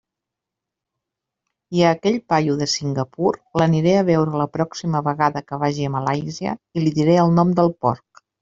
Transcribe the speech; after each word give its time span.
I 1.79 1.83
a 1.89 1.91
aquell 1.97 2.17
paio 2.33 2.55
de 2.63 2.67
Singapur 2.77 3.35
l'aniré 3.63 3.93
a 3.99 4.07
veure 4.09 4.41
la 4.43 4.49
pròxima 4.57 5.05
vegada 5.11 5.47
que 5.51 5.63
vagi 5.67 5.89
a 5.91 5.95
Malàisia 6.01 6.57
i 6.81 6.87
li 6.87 6.99
diré 7.01 7.21
el 7.27 7.39
nom 7.43 7.57
del 7.63 7.75
porc. 7.87 8.29